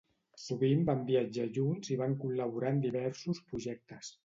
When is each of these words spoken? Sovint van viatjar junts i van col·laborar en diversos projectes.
Sovint 0.43 0.79
van 0.87 1.03
viatjar 1.09 1.45
junts 1.59 1.93
i 1.97 1.99
van 2.01 2.17
col·laborar 2.25 2.73
en 2.79 2.83
diversos 2.89 3.45
projectes. 3.53 4.15